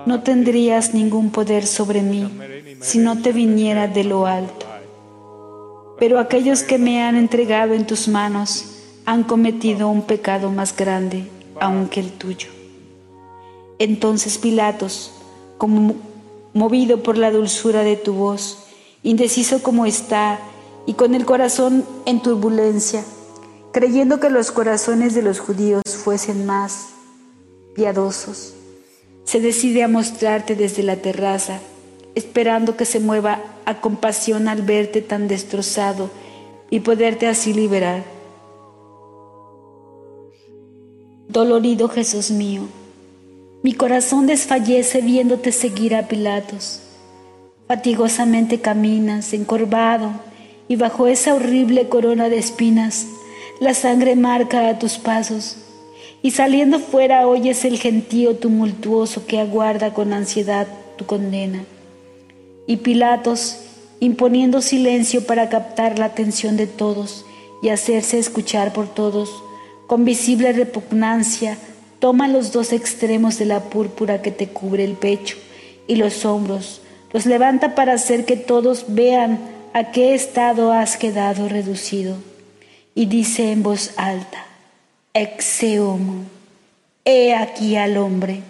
no 0.07 0.23
tendrías 0.23 0.95
ningún 0.95 1.31
poder 1.31 1.67
sobre 1.67 2.03
mí 2.03 2.31
si 2.81 2.99
no 2.99 3.21
te 3.21 3.33
viniera 3.33 3.89
de 3.89 4.05
lo 4.05 4.27
alto. 4.27 4.67
Pero 5.99 6.19
aquellos 6.19 6.63
que 6.63 6.79
me 6.79 7.03
han 7.03 7.17
entregado 7.17 7.75
en 7.75 7.87
tus 7.87 8.09
manos 8.09 8.67
han 9.05 9.25
cometido 9.25 9.89
un 9.89 10.03
pecado 10.03 10.51
más 10.51 10.77
grande 10.77 11.29
aún 11.61 11.89
que 11.89 12.01
el 12.01 12.13
tuyo. 12.13 12.49
Entonces 13.79 14.39
Pilatos, 14.39 15.13
como 15.57 15.95
movido 16.53 17.03
por 17.03 17.17
la 17.17 17.31
dulzura 17.31 17.83
de 17.83 17.97
tu 17.97 18.13
voz, 18.13 18.59
indeciso 19.03 19.63
como 19.63 19.87
está 19.87 20.39
y 20.87 20.95
con 20.95 21.15
el 21.15 21.25
corazón 21.25 21.85
en 22.07 22.21
turbulencia, 22.21 23.05
creyendo 23.73 24.21
que 24.21 24.31
los 24.31 24.51
corazones 24.51 25.15
de 25.15 25.23
los 25.23 25.39
judíos 25.39 25.83
fuesen 25.87 26.47
más 26.47 26.89
piadosos, 27.75 28.55
se 29.29 29.41
decide 29.41 29.83
a 29.83 29.89
mostrarte 29.89 30.57
desde 30.57 30.83
la 30.83 30.97
terraza, 30.97 31.61
esperando 32.15 32.79
que 32.79 32.87
se 32.87 32.99
mueva 32.99 33.43
a 33.67 33.79
compasión 33.83 34.49
al 34.49 34.63
verte 34.63 35.03
tan 35.03 35.29
destrozado 35.29 36.09
y 36.71 36.81
poderte 36.81 37.27
así 37.27 37.53
liberar. 37.53 38.05
Dolorido 41.29 41.91
Jesús 41.91 42.31
mío, 42.31 42.63
mi 43.63 43.75
corazón 43.75 44.27
desfallece 44.27 45.03
viéndote 45.03 45.53
seguir 45.53 45.95
a 45.95 46.09
Pilatos. 46.09 46.81
Fatigosamente 47.67 48.63
caminas, 48.63 49.35
encorvado, 49.35 50.11
y 50.69 50.77
bajo 50.77 51.07
esa 51.07 51.35
horrible 51.35 51.91
corona 51.91 52.31
de 52.31 52.39
espinas, 52.39 53.07
la 53.61 53.75
sangre 53.75 54.17
marca 54.17 54.71
a 54.71 54.79
tus 54.79 54.97
pasos, 54.97 55.59
y 56.23 56.33
saliendo 56.33 56.79
fuera 56.79 57.27
oyes 57.27 57.65
el 57.65 57.79
gentío 57.79 58.37
tumultuoso 58.37 59.27
que 59.27 59.39
aguarda 59.39 59.95
con 59.95 60.13
ansiedad 60.13 60.67
tu 60.97 61.07
condena. 61.07 61.65
Y 62.67 62.79
Pilatos, 62.79 63.59
imponiendo 64.01 64.61
silencio 64.61 65.27
para 65.27 65.49
captar 65.49 65.99
la 65.99 66.07
atención 66.07 66.57
de 66.57 66.67
todos 66.67 67.25
y 67.63 67.71
hacerse 67.71 68.19
escuchar 68.19 68.73
por 68.73 68.89
todos, 68.89 69.31
con 69.87 70.05
visible 70.05 70.53
repugnancia, 70.53 71.57
toma 71.99 72.29
los 72.29 72.53
dos 72.53 72.73
extremos 72.73 73.39
de 73.39 73.47
la 73.47 73.61
púrpura 73.65 74.23
que 74.23 74.31
te 74.31 74.49
cubre 74.49 74.85
el 74.85 74.93
pecho 74.93 75.37
y 75.87 75.97
los 75.97 76.25
hombros, 76.25 76.83
los 77.13 77.27
levanta 77.27 77.75
para 77.75 77.95
hacer 77.95 78.25
que 78.25 78.37
todos 78.37 78.85
vean 78.89 79.41
a 79.73 79.91
qué 79.91 80.15
estado 80.15 80.73
has 80.73 80.97
quedado 80.97 81.49
reducido. 81.49 82.17
Y 82.95 83.07
dice 83.07 83.53
en 83.53 83.63
voz 83.63 83.93
alta, 83.97 84.45
Exe 85.21 85.81
homo, 85.81 86.27
he 87.05 87.35
aquí 87.35 87.75
al 87.75 87.97
hombre. 87.97 88.41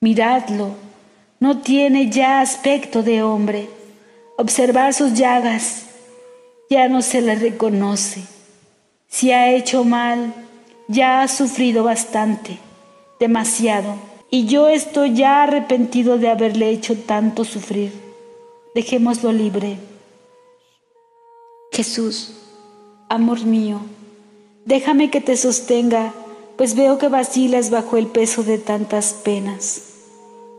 Miradlo, 0.00 0.76
no 1.40 1.58
tiene 1.58 2.08
ya 2.08 2.40
aspecto 2.40 3.02
de 3.02 3.24
hombre. 3.24 3.68
Observar 4.38 4.94
sus 4.94 5.14
llagas, 5.14 5.86
ya 6.70 6.88
no 6.88 7.02
se 7.02 7.20
le 7.20 7.34
reconoce. 7.34 8.22
Si 9.08 9.32
ha 9.32 9.50
hecho 9.50 9.82
mal, 9.82 10.32
ya 10.86 11.20
ha 11.20 11.26
sufrido 11.26 11.82
bastante, 11.82 12.58
demasiado, 13.18 13.96
y 14.30 14.46
yo 14.46 14.68
estoy 14.68 15.14
ya 15.14 15.42
arrepentido 15.42 16.16
de 16.16 16.28
haberle 16.28 16.70
hecho 16.70 16.96
tanto 16.96 17.44
sufrir. 17.44 17.92
Dejémoslo 18.76 19.32
libre. 19.32 19.78
Jesús, 21.72 22.34
amor 23.08 23.44
mío, 23.44 23.80
déjame 24.64 25.10
que 25.10 25.20
te 25.20 25.36
sostenga, 25.36 26.14
pues 26.56 26.74
veo 26.74 26.98
que 26.98 27.08
vacilas 27.08 27.70
bajo 27.70 27.96
el 27.96 28.06
peso 28.06 28.42
de 28.42 28.58
tantas 28.58 29.12
penas. 29.12 29.82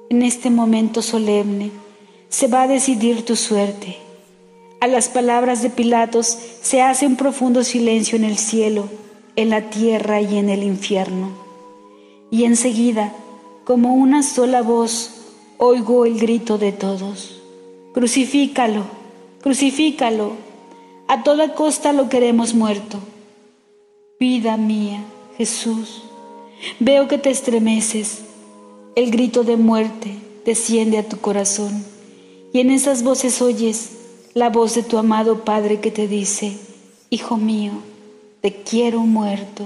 En 0.10 0.22
este 0.22 0.50
momento 0.50 1.02
solemne 1.02 1.72
se 2.30 2.48
va 2.48 2.64
a 2.64 2.68
decidir 2.68 3.26
tu 3.26 3.36
suerte. 3.36 3.98
A 4.82 4.88
las 4.88 5.08
palabras 5.08 5.62
de 5.62 5.70
Pilatos 5.70 6.38
se 6.62 6.82
hace 6.82 7.08
un 7.08 7.16
profundo 7.16 7.64
silencio 7.64 8.18
en 8.18 8.26
el 8.26 8.38
cielo, 8.38 8.90
en 9.36 9.50
la 9.50 9.70
tierra 9.70 10.20
y 10.22 10.38
en 10.38 10.50
el 10.50 10.64
infierno. 10.64 11.30
Y 12.30 12.44
enseguida, 12.44 13.14
como 13.64 13.94
una 13.94 14.24
sola 14.24 14.62
voz, 14.62 15.12
oigo 15.58 16.06
el 16.06 16.20
grito 16.20 16.58
de 16.58 16.74
todos. 16.74 17.42
Crucifícalo, 17.94 18.84
crucifícalo, 19.42 20.34
a 21.08 21.24
toda 21.24 21.54
costa 21.54 21.94
lo 21.94 22.10
queremos 22.10 22.54
muerto. 22.54 22.98
Vida 24.25 24.56
mía, 24.56 25.03
Jesús, 25.38 26.01
veo 26.80 27.10
que 27.10 27.18
te 27.18 27.30
estremeces, 27.30 28.24
el 28.96 29.12
grito 29.12 29.44
de 29.44 29.58
muerte 29.58 30.15
desciende 30.46 30.98
a 30.98 31.10
tu 31.10 31.20
corazón, 31.20 31.84
y 32.53 32.62
en 32.62 32.72
esas 32.72 33.03
voces 33.03 33.42
oyes 33.42 33.98
la 34.34 34.50
voz 34.50 34.75
de 34.75 34.84
tu 34.84 34.98
amado 34.98 35.44
Padre 35.44 35.82
que 35.82 35.92
te 35.92 36.08
dice, 36.08 36.58
Hijo 37.10 37.36
mío, 37.36 37.74
te 38.39 38.63
quiero 38.63 39.02
muerto 39.02 39.65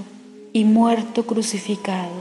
y 0.53 0.63
muerto 0.63 1.27
crucificado. 1.27 2.17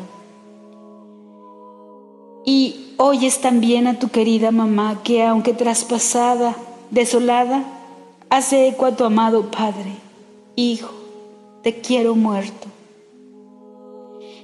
Y 2.44 2.92
oyes 2.98 3.40
también 3.40 3.86
a 3.86 3.98
tu 3.98 4.10
querida 4.10 4.50
mamá 4.50 5.00
que 5.02 5.24
aunque 5.24 5.54
traspasada, 5.54 6.54
desolada, 6.90 7.64
hace 8.28 8.68
eco 8.68 8.84
a 8.84 8.94
tu 8.94 9.04
amado 9.04 9.50
Padre, 9.50 9.92
Hijo, 10.54 10.95
te 11.66 11.80
quiero 11.80 12.14
muerto. 12.14 12.68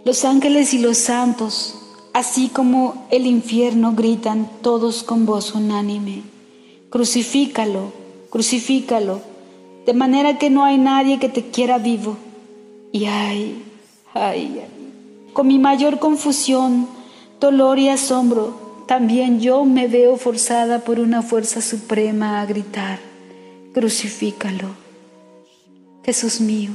Los 0.04 0.24
ángeles 0.24 0.74
y 0.74 0.78
los 0.80 0.98
santos, 0.98 1.78
así 2.12 2.48
como 2.48 3.06
el 3.12 3.26
infierno, 3.26 3.92
gritan 3.94 4.50
todos 4.60 5.04
con 5.04 5.24
voz 5.24 5.54
unánime, 5.54 6.24
crucifícalo, 6.90 7.92
crucifícalo 8.28 9.20
de 9.86 9.94
manera 9.94 10.36
que 10.36 10.50
no 10.50 10.64
hay 10.64 10.78
nadie 10.78 11.20
que 11.20 11.28
te 11.28 11.44
quiera 11.44 11.78
vivo. 11.78 12.16
Y 12.90 13.04
ay, 13.04 13.62
ay, 14.14 14.60
ay, 14.60 15.30
con 15.32 15.46
mi 15.46 15.60
mayor 15.60 16.00
confusión, 16.00 16.88
dolor 17.38 17.78
y 17.78 17.88
asombro, 17.88 18.84
también 18.88 19.38
yo 19.38 19.64
me 19.64 19.86
veo 19.86 20.16
forzada 20.16 20.80
por 20.80 20.98
una 20.98 21.22
fuerza 21.22 21.60
suprema 21.60 22.40
a 22.40 22.46
gritar, 22.46 22.98
crucifícalo. 23.72 24.70
Jesús 26.04 26.40
mío, 26.40 26.72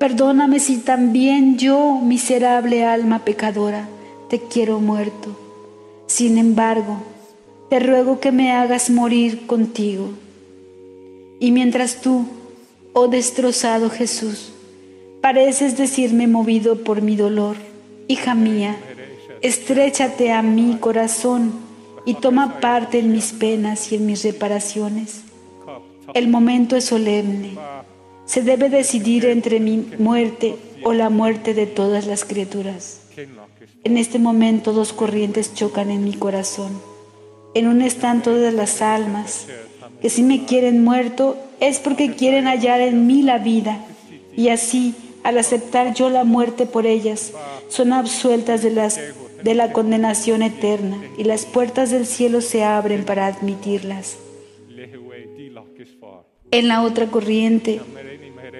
perdóname 0.00 0.60
si 0.60 0.78
también 0.78 1.58
yo, 1.58 2.00
miserable 2.02 2.86
alma 2.86 3.22
pecadora, 3.22 3.86
te 4.30 4.40
quiero 4.40 4.80
muerto. 4.80 5.36
Sin 6.06 6.38
embargo, 6.38 6.96
te 7.68 7.80
ruego 7.80 8.18
que 8.18 8.32
me 8.32 8.50
hagas 8.50 8.88
morir 8.88 9.46
contigo 9.46 10.08
y 11.38 11.52
mientras 11.52 12.00
tú, 12.00 12.24
oh 12.94 13.08
destrozado 13.08 13.90
Jesús, 13.90 14.52
pareces 15.20 15.76
decirme 15.76 16.26
movido 16.26 16.82
por 16.82 17.02
mi 17.02 17.14
dolor, 17.14 17.56
hija 18.08 18.34
mía, 18.34 18.76
estrechate 19.42 20.32
a 20.32 20.40
mi 20.40 20.76
corazón 20.76 21.52
y 22.06 22.14
toma 22.14 22.58
parte 22.60 23.00
en 23.00 23.12
mis 23.12 23.32
penas 23.32 23.92
y 23.92 23.96
en 23.96 24.06
mis 24.06 24.24
reparaciones. 24.24 25.24
El 26.14 26.28
momento 26.28 26.74
es 26.74 26.86
solemne. 26.86 27.58
Se 28.30 28.42
debe 28.42 28.68
decidir 28.68 29.26
entre 29.26 29.58
mi 29.58 29.78
muerte 29.98 30.54
o 30.84 30.92
la 30.92 31.10
muerte 31.10 31.52
de 31.52 31.66
todas 31.66 32.06
las 32.06 32.24
criaturas. 32.24 33.00
En 33.82 33.96
este 33.96 34.20
momento 34.20 34.72
dos 34.72 34.92
corrientes 34.92 35.52
chocan 35.52 35.90
en 35.90 36.04
mi 36.04 36.12
corazón. 36.12 36.80
En 37.54 37.66
un 37.66 37.82
están 37.82 38.22
todas 38.22 38.54
las 38.54 38.82
almas, 38.82 39.48
que 40.00 40.10
si 40.10 40.22
me 40.22 40.44
quieren 40.44 40.84
muerto 40.84 41.38
es 41.58 41.80
porque 41.80 42.14
quieren 42.14 42.46
hallar 42.46 42.80
en 42.80 43.08
mí 43.08 43.22
la 43.22 43.38
vida, 43.38 43.84
y 44.36 44.50
así, 44.50 44.94
al 45.24 45.36
aceptar 45.36 45.92
yo 45.94 46.08
la 46.08 46.22
muerte 46.22 46.66
por 46.66 46.86
ellas, 46.86 47.32
son 47.68 47.92
absueltas 47.92 48.62
de, 48.62 48.70
de 49.42 49.54
la 49.56 49.72
condenación 49.72 50.42
eterna, 50.42 51.02
y 51.18 51.24
las 51.24 51.46
puertas 51.46 51.90
del 51.90 52.06
cielo 52.06 52.42
se 52.42 52.62
abren 52.62 53.04
para 53.04 53.26
admitirlas. 53.26 54.18
En 56.52 56.68
la 56.68 56.82
otra 56.82 57.06
corriente 57.06 57.80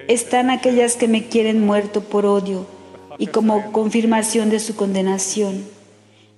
están 0.07 0.49
aquellas 0.49 0.95
que 0.95 1.07
me 1.07 1.25
quieren 1.25 1.65
muerto 1.65 2.01
por 2.01 2.25
odio 2.25 2.65
y 3.17 3.27
como 3.27 3.71
confirmación 3.71 4.49
de 4.49 4.59
su 4.59 4.75
condenación 4.75 5.63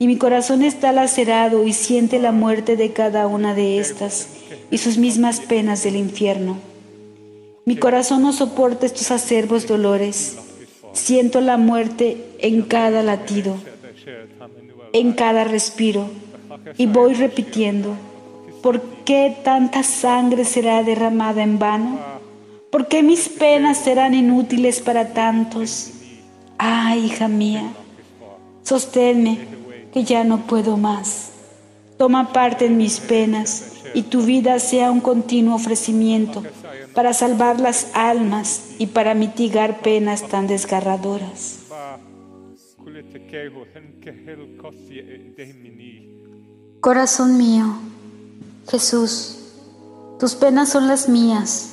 y 0.04 0.08
mi 0.08 0.18
corazón 0.18 0.64
está 0.64 0.92
lacerado 0.92 1.64
y 1.66 1.72
siente 1.72 2.20
la 2.20 2.34
muerte 2.34 2.76
de 2.76 2.92
cada 2.92 3.26
una 3.26 3.54
de 3.54 3.80
estas 3.80 4.28
y 4.70 4.80
sus 4.80 4.98
mismas 4.98 5.40
penas 5.40 5.84
del 5.84 5.96
infierno. 5.96 6.58
Mi 7.66 7.78
corazón 7.78 8.24
no 8.24 8.34
soporta 8.34 8.86
estos 8.86 9.12
acervos 9.12 9.66
dolores. 9.66 10.38
Siento 10.92 11.40
la 11.40 11.56
muerte 11.56 12.18
en 12.40 12.64
cada 12.64 13.02
latido, 13.02 13.56
en 14.92 15.14
cada 15.14 15.46
respiro, 15.46 16.08
y 16.78 16.86
voy 16.86 17.14
repitiendo, 17.14 17.96
¿por 18.62 18.82
qué 19.06 19.38
tanta 19.44 19.84
sangre 19.84 20.44
será 20.44 20.84
derramada 20.84 21.44
en 21.44 21.60
vano? 21.60 22.00
¿Por 22.74 22.88
qué 22.88 23.04
mis 23.04 23.30
penas 23.30 23.78
serán 23.78 24.16
inútiles 24.16 24.82
para 24.82 25.14
tantos? 25.14 25.92
Ay, 26.58 27.06
hija 27.06 27.28
mía, 27.28 27.72
sosténme 28.64 29.48
que 29.94 30.04
ya 30.04 30.24
no 30.24 30.48
puedo 30.48 30.76
más. 30.76 31.34
Toma 32.00 32.34
parte 32.34 32.66
en 32.66 32.78
mis 32.78 33.00
penas 33.00 33.74
y 33.94 34.02
tu 34.02 34.24
vida 34.24 34.58
sea 34.58 34.90
un 34.90 35.02
continuo 35.02 35.54
ofrecimiento 35.54 36.42
para 36.96 37.14
salvar 37.14 37.60
las 37.60 37.92
almas 37.94 38.72
y 38.80 38.88
para 38.88 39.14
mitigar 39.14 39.82
penas 39.82 40.28
tan 40.28 40.48
desgarradoras. 40.48 41.60
Corazón 46.80 47.38
mío, 47.38 47.78
Jesús, 48.68 49.38
tus 50.20 50.34
penas 50.34 50.70
son 50.70 50.88
las 50.88 51.08
mías 51.08 51.73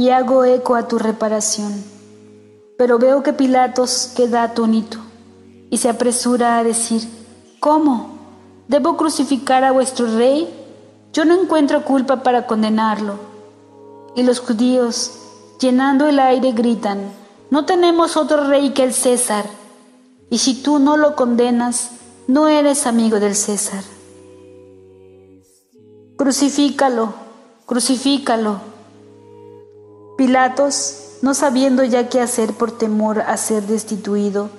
y 0.00 0.08
hago 0.08 0.44
eco 0.46 0.76
a 0.76 0.88
tu 0.88 0.98
reparación. 0.98 1.84
Pero 2.78 2.98
veo 2.98 3.22
que 3.22 3.34
Pilatos 3.34 4.14
queda 4.16 4.42
atónito 4.42 4.96
y 5.68 5.76
se 5.76 5.90
apresura 5.90 6.56
a 6.56 6.64
decir, 6.64 7.06
¿Cómo? 7.60 8.16
¿Debo 8.66 8.96
crucificar 8.96 9.62
a 9.62 9.72
vuestro 9.72 10.06
rey? 10.16 10.48
Yo 11.12 11.26
no 11.26 11.38
encuentro 11.38 11.84
culpa 11.84 12.22
para 12.22 12.46
condenarlo. 12.46 13.18
Y 14.16 14.22
los 14.22 14.40
judíos, 14.40 15.12
llenando 15.60 16.08
el 16.08 16.18
aire, 16.18 16.52
gritan, 16.52 17.12
no 17.50 17.66
tenemos 17.66 18.16
otro 18.16 18.48
rey 18.48 18.70
que 18.70 18.84
el 18.84 18.94
César, 18.94 19.44
y 20.30 20.38
si 20.38 20.62
tú 20.62 20.78
no 20.78 20.96
lo 20.96 21.14
condenas, 21.14 21.90
no 22.26 22.48
eres 22.48 22.86
amigo 22.86 23.20
del 23.20 23.34
César. 23.34 23.84
Crucifícalo, 26.16 27.12
crucifícalo. 27.66 28.69
Pilatos, 30.20 31.16
no 31.22 31.32
sabiendo 31.32 31.82
ya 31.82 32.10
qué 32.10 32.20
hacer 32.20 32.52
por 32.52 32.76
temor 32.76 33.22
a 33.22 33.38
ser 33.38 33.62
destituido, 33.62 34.50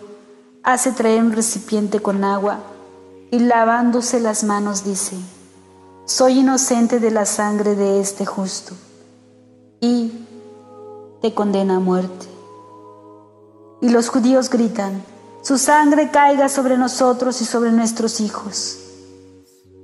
hace 0.63 0.91
traer 0.91 1.21
un 1.21 1.33
recipiente 1.33 1.99
con 1.99 2.23
agua 2.23 2.61
y 3.29 3.37
lavándose 3.37 4.19
las 4.19 4.43
manos 4.43 4.83
dice, 4.83 5.17
soy 6.05 6.39
inocente 6.39 6.99
de 6.99 7.11
la 7.11 7.27
sangre 7.27 7.75
de 7.75 8.01
este 8.01 8.25
justo 8.25 8.73
y 9.79 10.25
te 11.21 11.35
condena 11.35 11.75
a 11.75 11.79
muerte. 11.79 12.25
Y 13.81 13.89
los 13.89 14.09
judíos 14.09 14.49
gritan, 14.49 15.03
su 15.43 15.59
sangre 15.59 16.09
caiga 16.09 16.49
sobre 16.49 16.75
nosotros 16.75 17.39
y 17.39 17.45
sobre 17.45 17.71
nuestros 17.71 18.19
hijos. 18.19 18.79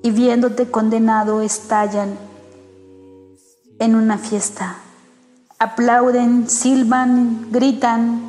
Y 0.02 0.10
viéndote 0.10 0.72
condenado 0.72 1.44
estallan 1.44 2.18
en 3.78 3.94
una 3.94 4.18
fiesta. 4.18 4.78
Aplauden, 5.60 6.50
silban, 6.50 7.48
gritan, 7.52 8.22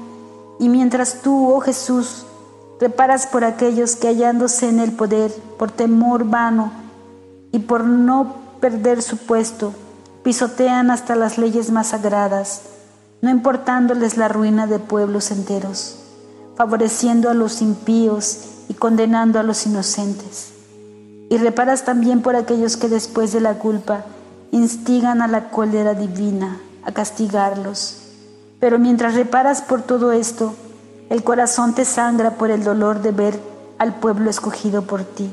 y 0.59 0.69
mientras 0.69 1.23
tú, 1.23 1.51
oh 1.53 1.61
Jesús, 1.61 2.25
reparas 2.81 3.27
por 3.27 3.45
aquellos 3.45 3.97
que 3.97 4.09
hallándose 4.09 4.69
en 4.69 4.81
el 4.81 4.93
poder, 4.93 5.31
por 5.59 5.71
temor 5.71 6.25
vano 6.25 6.73
y 7.53 7.61
por 7.61 7.85
no 7.85 8.35
perder 8.61 9.03
su 9.03 9.17
puesto, 9.17 9.73
pisotean 10.25 10.91
hasta 10.91 11.17
las 11.17 11.38
leyes 11.38 11.71
más 11.71 11.88
sagradas, 11.88 12.62
no 13.21 13.31
importándoles 13.31 14.17
la 14.17 14.29
ruina 14.29 14.67
de 14.67 14.79
pueblos 14.79 15.31
enteros 15.31 15.99
favoreciendo 16.59 17.31
a 17.31 17.35
los 17.35 17.62
impíos 17.62 18.41
y 18.69 18.75
condenando 18.75 19.38
a 19.38 19.45
los 19.45 19.64
inocentes. 19.64 20.53
Y 21.31 21.38
reparas 21.38 21.85
también 21.85 22.21
por 22.21 22.35
aquellos 22.35 22.77
que 22.77 22.88
después 22.88 23.33
de 23.33 23.41
la 23.41 23.55
culpa 23.61 24.05
instigan 24.51 25.23
a 25.23 25.29
la 25.29 25.51
cólera 25.51 25.95
divina, 25.95 26.61
a 26.88 26.92
castigarlos. 26.92 27.98
Pero 28.59 28.81
mientras 28.81 29.14
reparas 29.14 29.62
por 29.62 29.83
todo 29.83 30.11
esto, 30.11 30.55
el 31.11 31.22
corazón 31.22 31.74
te 31.74 31.85
sangra 31.85 32.33
por 32.33 32.51
el 32.51 32.64
dolor 32.64 33.03
de 33.03 33.12
ver 33.12 33.40
al 33.79 33.94
pueblo 33.94 34.31
escogido 34.31 34.83
por 34.83 35.05
ti, 35.05 35.31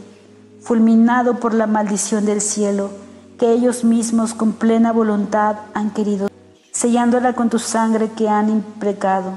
fulminado 0.62 1.40
por 1.40 1.54
la 1.54 1.66
maldición 1.66 2.26
del 2.26 2.42
cielo, 2.42 2.92
que 3.40 3.52
ellos 3.52 3.84
mismos 3.84 4.34
con 4.34 4.54
plena 4.54 4.92
voluntad 4.92 5.56
han 5.74 5.92
querido, 5.92 6.30
sellándola 6.72 7.34
con 7.34 7.50
tu 7.50 7.60
sangre 7.60 8.12
que 8.12 8.30
han 8.30 8.50
imprecado 8.50 9.32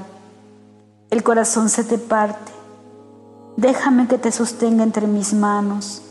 el 1.09 1.23
corazón 1.23 1.69
se 1.69 1.83
te 1.83 1.97
parte. 1.97 2.51
Déjame 3.57 4.07
que 4.07 4.19
te 4.19 4.31
sostenga 4.31 4.83
entre 4.83 5.07
mis 5.07 5.33
manos, 5.33 6.03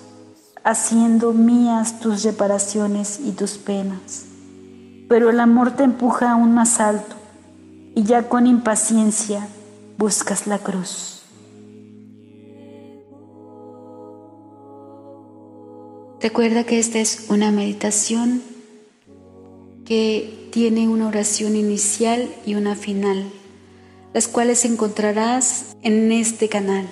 haciendo 0.65 1.33
mías 1.33 2.01
tus 2.01 2.25
reparaciones 2.25 3.21
y 3.21 3.31
tus 3.31 3.59
penas. 3.59 4.25
Pero 5.09 5.31
el 5.31 5.41
amor 5.41 5.73
te 5.73 5.85
empuja 5.85 6.33
aún 6.33 6.55
más 6.55 6.81
alto 6.81 7.17
y 7.95 8.03
ya 8.03 8.29
con 8.29 8.47
impaciencia 8.47 9.49
buscas 9.97 10.47
la 10.47 10.59
cruz. 10.59 11.23
Recuerda 16.21 16.65
que 16.65 16.79
esta 16.79 16.99
es 16.99 17.27
una 17.31 17.51
meditación 17.51 18.43
que 19.85 20.49
tiene 20.53 20.89
una 20.89 21.09
oración 21.09 21.57
inicial 21.57 22.29
y 22.45 22.55
una 22.55 22.75
final 22.75 23.25
las 24.15 24.29
cuales 24.29 24.65
encontrarás 24.65 25.77
en 25.83 26.11
este 26.13 26.49
canal. 26.49 26.87